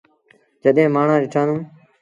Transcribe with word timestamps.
جڏهيݩ 0.63 0.93
مآڻهآݩ 0.95 1.21
ڏٽآݩدون۔ 1.23 1.59